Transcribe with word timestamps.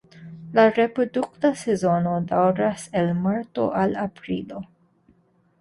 La 0.59 0.63
reprodukta 0.77 1.51
sezono 1.63 2.13
daŭras 2.33 2.87
el 3.03 3.13
marto 3.27 3.67
al 3.83 3.95
aprilo. 4.09 4.65